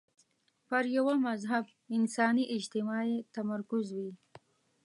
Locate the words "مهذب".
1.23-1.65